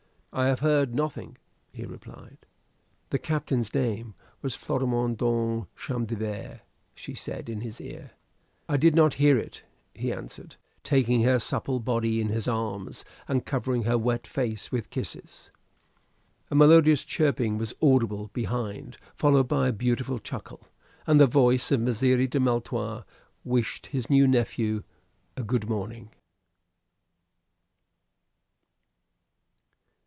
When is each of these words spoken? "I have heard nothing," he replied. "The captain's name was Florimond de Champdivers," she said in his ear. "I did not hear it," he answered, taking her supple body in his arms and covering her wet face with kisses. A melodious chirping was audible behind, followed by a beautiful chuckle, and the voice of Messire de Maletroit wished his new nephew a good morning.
"I 0.33 0.45
have 0.47 0.61
heard 0.61 0.95
nothing," 0.95 1.37
he 1.73 1.83
replied. 1.85 2.37
"The 3.09 3.19
captain's 3.19 3.73
name 3.73 4.13
was 4.41 4.55
Florimond 4.55 5.17
de 5.17 5.67
Champdivers," 5.75 6.61
she 6.95 7.13
said 7.13 7.49
in 7.49 7.59
his 7.59 7.81
ear. 7.81 8.11
"I 8.69 8.77
did 8.77 8.95
not 8.95 9.15
hear 9.15 9.37
it," 9.37 9.63
he 9.93 10.13
answered, 10.13 10.55
taking 10.85 11.23
her 11.23 11.37
supple 11.37 11.81
body 11.81 12.21
in 12.21 12.29
his 12.29 12.47
arms 12.47 13.03
and 13.27 13.45
covering 13.45 13.83
her 13.83 13.97
wet 13.97 14.25
face 14.25 14.71
with 14.71 14.89
kisses. 14.89 15.51
A 16.49 16.55
melodious 16.55 17.03
chirping 17.03 17.57
was 17.57 17.75
audible 17.81 18.29
behind, 18.31 18.97
followed 19.17 19.49
by 19.49 19.67
a 19.67 19.73
beautiful 19.73 20.17
chuckle, 20.17 20.65
and 21.05 21.19
the 21.19 21.27
voice 21.27 21.73
of 21.73 21.81
Messire 21.81 22.25
de 22.25 22.39
Maletroit 22.39 23.03
wished 23.43 23.87
his 23.87 24.09
new 24.09 24.25
nephew 24.29 24.83
a 25.35 25.43
good 25.43 25.67
morning. 25.69 26.09